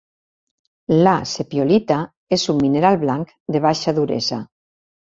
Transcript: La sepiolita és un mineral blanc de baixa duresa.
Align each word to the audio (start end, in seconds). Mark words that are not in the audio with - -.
La 1.07 1.13
sepiolita 1.33 1.99
és 2.39 2.49
un 2.55 2.65
mineral 2.65 2.99
blanc 3.07 3.39
de 3.57 3.67
baixa 3.69 3.97
duresa. 4.03 4.43